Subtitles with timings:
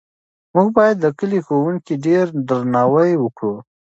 [0.55, 3.55] موږ باید د کلي د ښوونکي ډېر درناوی وکړو.